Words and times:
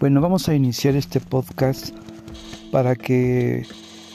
Bueno, 0.00 0.22
vamos 0.22 0.48
a 0.48 0.54
iniciar 0.54 0.96
este 0.96 1.20
podcast 1.20 1.94
para 2.72 2.96
que 2.96 3.66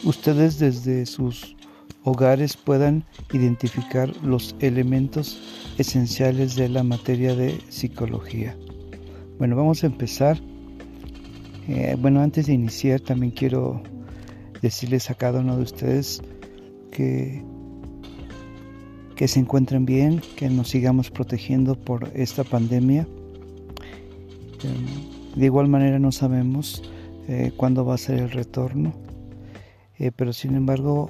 ustedes 0.03 0.57
desde 0.57 1.05
sus 1.05 1.55
hogares 2.03 2.57
puedan 2.57 3.03
identificar 3.31 4.11
los 4.23 4.55
elementos 4.61 5.39
esenciales 5.77 6.55
de 6.55 6.69
la 6.69 6.81
materia 6.81 7.35
de 7.35 7.61
psicología. 7.69 8.57
Bueno, 9.37 9.55
vamos 9.55 9.83
a 9.83 9.85
empezar. 9.85 10.39
Eh, 11.67 11.95
bueno, 11.99 12.19
antes 12.19 12.47
de 12.47 12.53
iniciar 12.53 12.99
también 12.99 13.31
quiero 13.31 13.83
decirles 14.63 15.11
a 15.11 15.13
cada 15.13 15.41
uno 15.41 15.55
de 15.55 15.61
ustedes 15.61 16.19
que, 16.91 17.43
que 19.15 19.27
se 19.27 19.39
encuentren 19.39 19.85
bien, 19.85 20.19
que 20.35 20.49
nos 20.49 20.67
sigamos 20.67 21.11
protegiendo 21.11 21.75
por 21.75 22.11
esta 22.15 22.43
pandemia. 22.43 23.07
Em, 24.63 25.04
de 25.35 25.45
igual 25.45 25.67
manera 25.67 25.99
no 25.99 26.11
sabemos 26.11 26.81
eh, 27.27 27.51
cuándo 27.57 27.85
va 27.85 27.95
a 27.95 27.97
ser 27.97 28.19
el 28.19 28.31
retorno, 28.31 28.93
eh, 29.99 30.11
pero 30.15 30.31
sin 30.31 30.55
embargo 30.55 31.09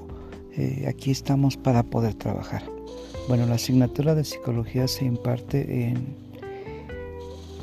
eh, 0.54 0.86
aquí 0.88 1.12
estamos 1.12 1.58
para 1.58 1.84
poder 1.84 2.16
trabajar. 2.16 2.64
Bueno, 3.28 3.46
la 3.46 3.56
asignatura 3.56 4.16
de 4.16 4.24
psicología 4.24 4.88
se 4.88 5.06
imparte 5.06 5.90
en, 5.90 6.16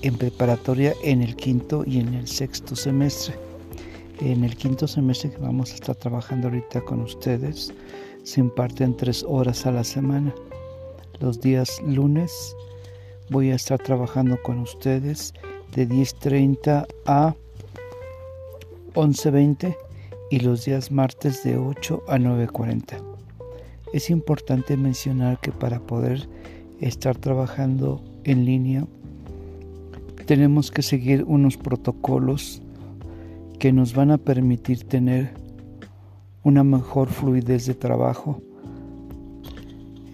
en 0.03 0.17
preparatoria 0.17 0.93
en 1.03 1.23
el 1.23 1.35
quinto 1.37 1.85
y 1.87 1.99
en 1.99 2.15
el 2.15 2.29
sexto 2.29 2.77
semestre. 2.77 3.35
En 4.21 4.45
el 4.45 4.57
quinto 4.57 4.87
semestre 4.87 5.31
que 5.31 5.39
vamos 5.39 5.73
a 5.73 5.75
estar 5.75 5.97
trabajando 5.97 6.49
ahorita 6.49 6.81
con 6.83 7.01
ustedes, 7.01 7.73
se 8.23 8.41
imparten 8.41 8.97
tres 8.97 9.25
horas 9.27 9.67
a 9.67 9.73
la 9.73 9.83
semana. 9.83 10.33
Los 11.19 11.41
días 11.41 11.81
lunes 11.87 12.55
voy 13.31 13.51
a 13.51 13.55
estar 13.55 13.79
trabajando 13.79 14.41
con 14.43 14.59
ustedes 14.59 15.33
de 15.75 15.89
10.30 15.89 16.87
a 17.07 17.35
11.20 18.95 19.77
y 20.31 20.41
los 20.41 20.65
días 20.65 20.91
martes 20.91 21.43
de 21.45 21.57
8 21.57 22.05
a 22.09 22.19
9.40. 22.19 23.03
Es 23.93 24.11
importante 24.11 24.77
mencionar 24.77 25.39
que 25.41 25.53
para 25.53 25.81
poder 25.81 26.29
estar 26.81 27.17
trabajando 27.17 28.03
en 28.25 28.45
línea 28.45 28.87
tenemos 30.27 30.71
que 30.71 30.83
seguir 30.83 31.25
unos 31.25 31.57
protocolos 31.57 32.63
que 33.59 33.73
nos 33.73 33.95
van 33.95 34.11
a 34.11 34.19
permitir 34.19 34.85
tener 34.85 35.35
una 36.43 36.65
mejor 36.65 37.09
fluidez 37.09 37.67
de 37.67 37.75
trabajo 37.75 38.41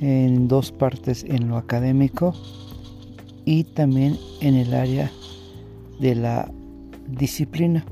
en 0.00 0.48
dos 0.48 0.72
partes, 0.72 1.24
en 1.24 1.48
lo 1.48 1.56
académico 1.56 2.34
y 3.44 3.64
también 3.64 4.18
en 4.40 4.54
el 4.54 4.74
área 4.74 5.10
de 6.00 6.14
la 6.14 6.50
disciplina. 7.06 7.84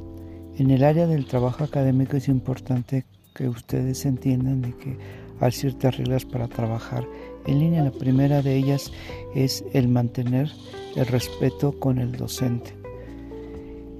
En 0.58 0.70
el 0.70 0.84
área 0.84 1.06
del 1.06 1.26
trabajo 1.26 1.64
académico 1.64 2.16
es 2.16 2.28
importante 2.28 3.04
que 3.34 3.48
ustedes 3.48 4.06
entiendan 4.06 4.62
de 4.62 4.72
que 4.72 4.96
hay 5.40 5.52
ciertas 5.52 5.96
reglas 5.98 6.24
para 6.24 6.48
trabajar 6.48 7.06
en 7.46 7.60
línea. 7.60 7.84
La 7.84 7.90
primera 7.90 8.42
de 8.42 8.56
ellas 8.56 8.90
es 9.34 9.64
el 9.72 9.88
mantener 9.88 10.50
el 10.94 11.06
respeto 11.06 11.78
con 11.78 11.98
el 11.98 12.12
docente. 12.12 12.74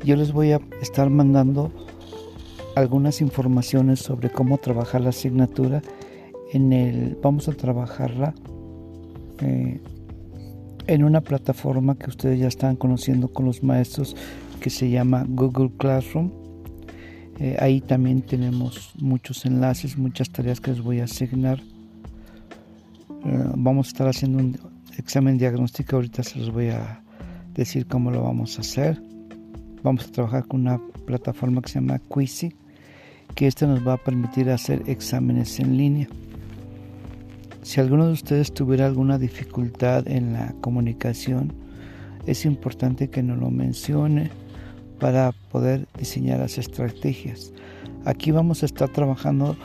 Yo 0.05 0.17
les 0.17 0.33
voy 0.33 0.53
a 0.53 0.61
estar 0.81 1.11
mandando 1.11 1.71
algunas 2.75 3.21
informaciones 3.21 4.01
sobre 4.01 4.31
cómo 4.31 4.59
trabajar 4.59 5.01
la 5.01 5.11
asignatura. 5.11 5.83
En 6.53 6.73
el, 6.73 7.19
vamos 7.23 7.49
a 7.49 7.53
trabajarla 7.53 8.35
eh, 9.43 9.81
en 10.87 11.05
una 11.05 11.21
plataforma 11.21 11.97
que 11.97 12.09
ustedes 12.09 12.39
ya 12.39 12.49
están 12.49 12.77
conociendo 12.77 13.29
con 13.29 13.47
los 13.47 13.63
maestros 13.63 14.17
que 14.61 14.71
se 14.71 14.91
llama 14.91 15.25
Google 15.29 15.71
Classroom. 15.77 16.31
Eh, 17.39 17.57
ahí 17.61 17.81
también 17.81 18.23
tenemos 18.23 18.93
muchos 18.99 19.45
enlaces, 19.45 19.99
muchas 19.99 20.31
tareas 20.31 20.61
que 20.61 20.71
les 20.71 20.81
voy 20.81 21.01
a 21.01 21.05
asignar. 21.05 21.61
Eh, 23.25 23.45
vamos 23.57 23.89
a 23.89 23.91
estar 23.91 24.09
haciendo 24.09 24.39
un 24.39 24.59
examen 24.97 25.37
diagnóstico, 25.37 25.97
ahorita 25.97 26.23
se 26.23 26.39
los 26.39 26.51
voy 26.51 26.69
a 26.69 27.03
decir 27.55 27.87
cómo 27.87 28.11
lo 28.11 28.23
vamos 28.23 28.59
a 28.59 28.63
hacer. 28.63 29.01
Vamos 29.83 30.07
a 30.07 30.13
trabajar 30.13 30.47
con 30.47 30.63
una 30.63 30.81
plataforma 31.05 31.61
que 31.61 31.69
se 31.69 31.81
llama 31.81 32.01
Quizy, 32.13 32.55
que 33.35 33.47
esta 33.47 33.67
nos 33.67 33.87
va 33.87 33.95
a 33.95 33.97
permitir 33.99 34.51
hacer 34.51 34.83
exámenes 34.87 35.61
en 35.61 35.77
línea. 35.77 36.09
Si 37.67 37.81
alguno 37.81 38.07
de 38.07 38.13
ustedes 38.13 38.55
tuviera 38.55 38.87
alguna 38.87 39.19
dificultad 39.19 40.07
en 40.07 40.35
la 40.35 40.55
comunicación, 40.61 41.53
es 42.25 42.45
importante 42.45 43.11
que 43.11 43.25
nos 43.25 43.41
lo 43.41 43.51
mencione 43.51 44.31
para 45.01 45.33
poder 45.51 45.89
diseñar 45.99 46.39
las 46.39 46.59
estrategias. 46.59 47.53
Aquí 48.05 48.31
vamos 48.31 48.63
a 48.63 48.67
estar 48.67 48.89
trabajando 48.91 49.57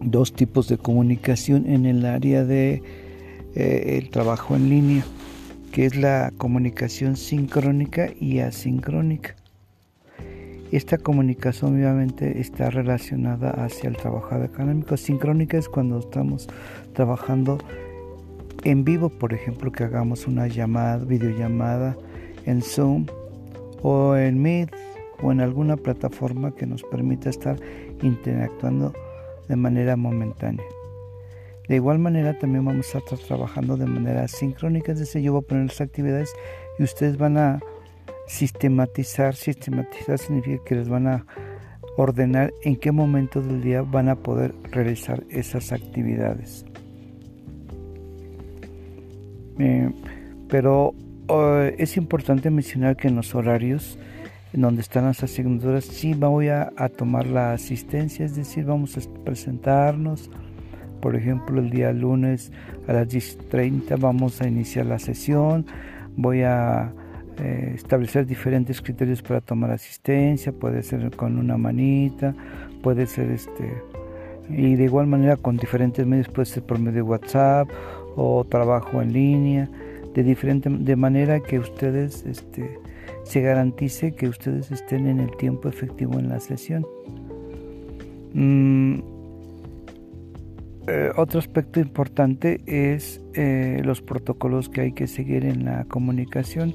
dos 0.00 0.32
tipos 0.32 0.66
de 0.66 0.78
comunicación 0.78 1.70
en 1.70 1.86
el 1.86 2.04
área 2.04 2.44
de 2.44 2.82
eh, 3.54 4.00
el 4.02 4.10
trabajo 4.10 4.56
en 4.56 4.68
línea, 4.68 5.04
que 5.70 5.86
es 5.86 5.94
la 5.94 6.32
comunicación 6.38 7.14
sincrónica 7.16 8.10
y 8.18 8.40
asincrónica. 8.40 9.36
Esta 10.72 10.98
comunicación 10.98 11.74
obviamente 11.74 12.40
está 12.40 12.70
relacionada 12.70 13.50
hacia 13.50 13.88
el 13.88 13.96
trabajo 13.96 14.36
académico. 14.36 14.96
Sincrónica 14.96 15.58
es 15.58 15.68
cuando 15.68 15.98
estamos 15.98 16.48
trabajando 16.92 17.58
en 18.62 18.84
vivo, 18.84 19.08
por 19.08 19.32
ejemplo, 19.32 19.72
que 19.72 19.82
hagamos 19.82 20.28
una 20.28 20.46
llamada, 20.46 21.04
videollamada 21.04 21.96
en 22.46 22.62
Zoom 22.62 23.06
o 23.82 24.14
en 24.14 24.40
Meet 24.40 24.70
o 25.20 25.32
en 25.32 25.40
alguna 25.40 25.76
plataforma 25.76 26.54
que 26.54 26.66
nos 26.66 26.84
permita 26.84 27.30
estar 27.30 27.58
interactuando 28.02 28.92
de 29.48 29.56
manera 29.56 29.96
momentánea. 29.96 30.64
De 31.68 31.76
igual 31.76 31.98
manera 31.98 32.38
también 32.38 32.64
vamos 32.64 32.94
a 32.94 32.98
estar 32.98 33.18
trabajando 33.18 33.76
de 33.76 33.86
manera 33.86 34.28
sincrónica, 34.28 34.92
es 34.92 35.00
decir, 35.00 35.22
yo 35.22 35.32
voy 35.32 35.42
a 35.42 35.46
poner 35.48 35.66
las 35.66 35.80
actividades 35.80 36.32
y 36.78 36.84
ustedes 36.84 37.16
van 37.16 37.38
a 37.38 37.60
sistematizar, 38.30 39.34
sistematizar 39.34 40.16
significa 40.16 40.62
que 40.64 40.76
les 40.76 40.88
van 40.88 41.08
a 41.08 41.26
ordenar 41.96 42.52
en 42.62 42.76
qué 42.76 42.92
momento 42.92 43.42
del 43.42 43.60
día 43.60 43.82
van 43.82 44.08
a 44.08 44.14
poder 44.14 44.54
realizar 44.70 45.24
esas 45.30 45.72
actividades. 45.72 46.64
Eh, 49.58 49.90
pero 50.48 50.94
eh, 51.28 51.74
es 51.78 51.96
importante 51.96 52.50
mencionar 52.50 52.96
que 52.96 53.08
en 53.08 53.16
los 53.16 53.34
horarios 53.34 53.98
en 54.52 54.60
donde 54.60 54.82
están 54.82 55.06
las 55.06 55.22
asignaturas 55.24 55.84
sí 55.84 56.14
voy 56.14 56.48
a, 56.48 56.72
a 56.76 56.88
tomar 56.88 57.26
la 57.26 57.52
asistencia, 57.52 58.24
es 58.24 58.36
decir, 58.36 58.64
vamos 58.64 58.96
a 58.96 59.24
presentarnos. 59.24 60.30
Por 61.02 61.16
ejemplo, 61.16 61.60
el 61.60 61.70
día 61.70 61.92
lunes 61.92 62.52
a 62.86 62.92
las 62.92 63.08
10.30 63.08 63.98
vamos 63.98 64.40
a 64.40 64.46
iniciar 64.46 64.86
la 64.86 64.98
sesión. 65.00 65.66
Voy 66.16 66.42
a 66.42 66.92
eh, 67.40 67.72
establecer 67.74 68.26
diferentes 68.26 68.80
criterios 68.80 69.22
para 69.22 69.40
tomar 69.40 69.70
asistencia, 69.70 70.52
puede 70.52 70.82
ser 70.82 71.10
con 71.16 71.38
una 71.38 71.56
manita, 71.56 72.34
puede 72.82 73.06
ser 73.06 73.30
este, 73.30 73.82
y 74.50 74.74
de 74.74 74.84
igual 74.84 75.06
manera 75.06 75.36
con 75.36 75.56
diferentes 75.56 76.06
medios, 76.06 76.28
puede 76.28 76.46
ser 76.46 76.62
por 76.64 76.78
medio 76.78 76.96
de 76.96 77.02
WhatsApp 77.02 77.68
o 78.16 78.44
trabajo 78.44 79.00
en 79.00 79.12
línea, 79.12 79.70
de 80.14 80.22
diferente, 80.22 80.68
de 80.68 80.96
manera 80.96 81.40
que 81.40 81.58
ustedes 81.58 82.26
este, 82.26 82.78
se 83.24 83.40
garantice 83.40 84.12
que 84.12 84.28
ustedes 84.28 84.70
estén 84.70 85.06
en 85.06 85.20
el 85.20 85.36
tiempo 85.36 85.68
efectivo 85.68 86.18
en 86.18 86.28
la 86.28 86.40
sesión. 86.40 86.86
Mm, 88.34 89.00
eh, 90.88 91.12
otro 91.16 91.38
aspecto 91.38 91.78
importante 91.78 92.62
es 92.66 93.20
eh, 93.34 93.80
los 93.84 94.00
protocolos 94.02 94.68
que 94.68 94.80
hay 94.80 94.92
que 94.92 95.06
seguir 95.06 95.44
en 95.44 95.64
la 95.64 95.84
comunicación. 95.84 96.74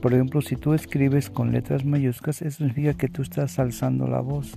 Por 0.00 0.14
ejemplo, 0.14 0.40
si 0.40 0.56
tú 0.56 0.72
escribes 0.72 1.28
con 1.28 1.52
letras 1.52 1.84
mayúsculas, 1.84 2.40
eso 2.42 2.58
significa 2.58 2.94
que 2.94 3.08
tú 3.08 3.22
estás 3.22 3.58
alzando 3.58 4.06
la 4.06 4.20
voz. 4.20 4.56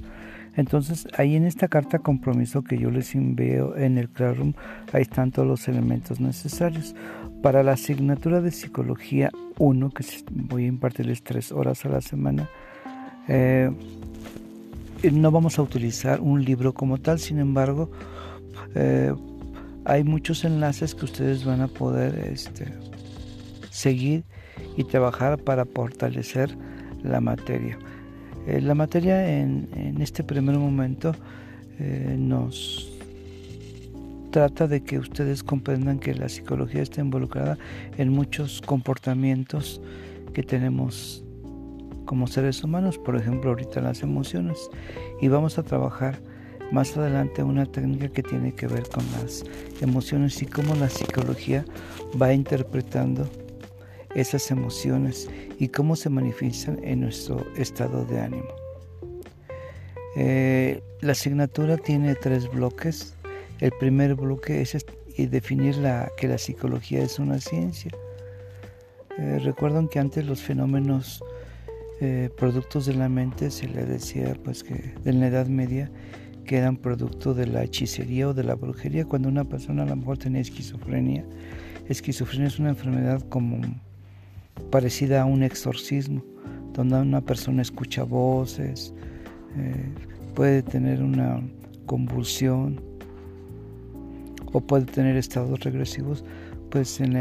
Entonces, 0.55 1.07
ahí 1.17 1.35
en 1.35 1.45
esta 1.45 1.67
carta 1.67 1.99
compromiso 1.99 2.63
que 2.63 2.77
yo 2.77 2.91
les 2.91 3.15
envío 3.15 3.75
en 3.75 3.97
el 3.97 4.09
Classroom, 4.09 4.53
ahí 4.93 5.01
están 5.01 5.31
todos 5.31 5.47
los 5.47 5.67
elementos 5.67 6.19
necesarios. 6.19 6.95
Para 7.41 7.63
la 7.63 7.73
asignatura 7.73 8.39
de 8.39 8.51
Psicología 8.51 9.31
1, 9.57 9.89
que 9.89 10.05
voy 10.31 10.65
a 10.65 10.67
impartirles 10.67 11.23
tres 11.23 11.51
horas 11.51 11.85
a 11.85 11.89
la 11.89 12.01
semana, 12.01 12.49
eh, 13.27 13.71
no 15.11 15.31
vamos 15.31 15.59
a 15.59 15.61
utilizar 15.61 16.21
un 16.21 16.45
libro 16.45 16.73
como 16.73 16.99
tal, 16.99 17.19
sin 17.19 17.39
embargo, 17.39 17.91
eh, 18.75 19.13
hay 19.85 20.03
muchos 20.05 20.45
enlaces 20.45 20.95
que 20.95 21.03
ustedes 21.05 21.43
van 21.43 21.61
a 21.61 21.67
poder 21.67 22.29
este, 22.31 22.67
seguir 23.69 24.23
y 24.77 24.83
trabajar 24.83 25.37
para 25.37 25.65
fortalecer 25.65 26.57
la 27.03 27.21
materia. 27.21 27.77
Eh, 28.47 28.61
la 28.61 28.75
materia 28.75 29.39
en, 29.39 29.67
este 30.01 30.23
primer 30.23 30.57
momento 30.57 31.13
eh, 31.79 32.15
nos 32.17 32.91
trata 34.31 34.67
de 34.67 34.83
que 34.83 34.97
ustedes 34.97 35.43
comprendan 35.43 35.99
que 35.99 36.13
la 36.13 36.27
psicología 36.27 36.81
está 36.81 37.01
involucrada 37.01 37.57
en 37.97 38.09
muchos 38.09 38.61
comportamientos 38.61 39.79
que 40.33 40.43
tenemos 40.43 41.23
como 42.05 42.27
seres 42.27 42.63
humanos, 42.63 42.97
por 42.97 43.15
ejemplo 43.15 43.51
ahorita 43.51 43.79
las 43.79 44.01
emociones. 44.01 44.69
Y 45.21 45.27
vamos 45.27 45.57
a 45.57 45.63
trabajar 45.63 46.19
más 46.71 46.97
adelante 46.97 47.43
una 47.43 47.65
técnica 47.65 48.09
que 48.09 48.23
tiene 48.23 48.53
que 48.53 48.67
ver 48.67 48.89
con 48.89 49.05
las 49.19 49.45
emociones 49.81 50.41
y 50.41 50.47
cómo 50.47 50.75
la 50.75 50.89
psicología 50.89 51.63
va 52.19 52.33
interpretando 52.33 53.29
esas 54.15 54.51
emociones 54.51 55.29
y 55.59 55.69
cómo 55.69 55.95
se 55.95 56.09
manifiestan 56.09 56.79
en 56.83 57.01
nuestro 57.01 57.45
estado 57.55 58.05
de 58.05 58.19
ánimo. 58.19 58.49
Eh, 60.15 60.81
la 61.01 61.13
asignatura 61.13 61.77
tiene 61.77 62.15
tres 62.15 62.49
bloques. 62.49 63.15
El 63.59 63.71
primer 63.79 64.15
bloque 64.15 64.61
es 64.61 64.85
definir 65.17 65.77
la, 65.77 66.11
que 66.17 66.27
la 66.27 66.37
psicología 66.37 67.03
es 67.03 67.19
una 67.19 67.39
ciencia. 67.39 67.91
Eh, 69.17 69.39
recuerdan 69.43 69.87
que 69.87 69.99
antes 69.99 70.25
los 70.25 70.41
fenómenos 70.41 71.23
eh, 72.01 72.29
productos 72.35 72.85
de 72.85 72.95
la 72.95 73.09
mente 73.09 73.51
se 73.51 73.67
le 73.67 73.85
decía 73.85 74.35
pues 74.43 74.63
que 74.63 74.95
en 75.05 75.19
la 75.19 75.27
Edad 75.27 75.47
Media 75.47 75.91
que 76.45 76.57
eran 76.57 76.75
producto 76.77 77.33
de 77.33 77.47
la 77.47 77.63
hechicería 77.63 78.27
o 78.27 78.33
de 78.33 78.43
la 78.43 78.55
brujería 78.55 79.05
cuando 79.05 79.29
una 79.29 79.45
persona 79.45 79.83
a 79.83 79.85
lo 79.85 79.95
mejor 79.95 80.17
tenía 80.17 80.41
esquizofrenia. 80.41 81.25
Esquizofrenia 81.87 82.47
es 82.47 82.59
una 82.59 82.69
enfermedad 82.69 83.21
como 83.29 83.61
parecida 84.71 85.21
a 85.21 85.25
un 85.25 85.43
exorcismo, 85.43 86.23
donde 86.73 86.95
una 86.95 87.21
persona 87.21 87.61
escucha 87.61 88.03
voces, 88.03 88.93
eh, 89.57 89.89
puede 90.33 90.63
tener 90.63 91.01
una 91.01 91.41
convulsión 91.85 92.81
o 94.51 94.61
puede 94.61 94.85
tener 94.85 95.15
estados 95.15 95.59
regresivos, 95.59 96.23
pues 96.69 96.99
en 96.99 97.17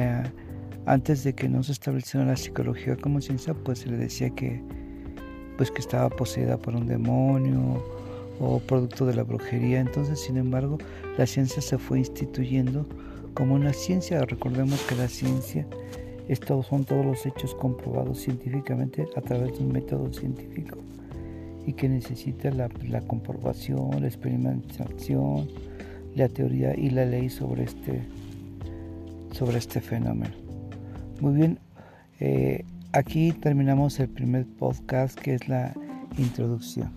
antes 0.86 1.24
de 1.24 1.34
que 1.34 1.48
no 1.48 1.62
se 1.62 1.72
estableciera 1.72 2.26
la 2.26 2.36
psicología 2.36 2.96
como 2.96 3.20
ciencia, 3.20 3.54
pues 3.54 3.80
se 3.80 3.90
le 3.90 3.96
decía 3.96 4.30
que 4.30 4.62
pues 5.56 5.70
que 5.70 5.80
estaba 5.80 6.08
poseída 6.10 6.56
por 6.56 6.74
un 6.74 6.86
demonio 6.86 7.84
o 8.40 8.58
producto 8.58 9.06
de 9.06 9.14
la 9.14 9.22
brujería. 9.22 9.80
Entonces, 9.80 10.20
sin 10.20 10.36
embargo, 10.36 10.78
la 11.18 11.26
ciencia 11.26 11.62
se 11.62 11.78
fue 11.78 11.98
instituyendo 11.98 12.86
como 13.34 13.54
una 13.54 13.72
ciencia. 13.72 14.24
Recordemos 14.24 14.80
que 14.82 14.96
la 14.96 15.08
ciencia 15.08 15.66
estos 16.28 16.66
son 16.66 16.84
todos 16.84 17.04
los 17.04 17.26
hechos 17.26 17.54
comprobados 17.54 18.18
científicamente 18.18 19.06
a 19.16 19.20
través 19.20 19.58
de 19.58 19.64
un 19.64 19.72
método 19.72 20.12
científico 20.12 20.78
y 21.66 21.72
que 21.74 21.88
necesita 21.88 22.50
la, 22.50 22.68
comprobación, 23.06 24.00
la 24.00 24.06
experimentación, 24.06 25.48
la 26.14 26.28
teoría 26.28 26.76
y 26.76 26.90
la 26.90 27.04
ley 27.04 27.28
sobre 27.28 27.64
este, 27.64 28.02
sobre 29.32 29.58
este 29.58 29.80
fenómeno. 29.80 30.34
Muy 31.20 31.34
bien, 31.34 31.58
eh, 32.20 32.64
aquí 32.92 33.32
terminamos 33.32 34.00
el 34.00 34.08
primer 34.08 34.46
podcast 34.46 35.18
que 35.18 35.34
es 35.34 35.48
la 35.48 35.72
introducción. 36.18 36.90